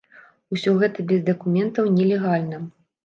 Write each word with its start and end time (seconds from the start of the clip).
Усё 0.55 0.71
гэта 0.79 1.05
без 1.13 1.21
дакументаў, 1.29 1.93
нелегальна. 1.99 2.63